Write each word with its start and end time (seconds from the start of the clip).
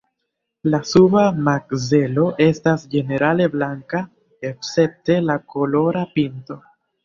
La 0.69 0.77
suba 0.91 1.25
makzelo 1.47 2.25
estas 2.47 2.87
ĝenerale 2.95 3.49
blanka 3.59 4.03
escepte 4.53 5.21
la 5.31 5.41
kolora 5.57 6.07
pinto. 6.19 6.63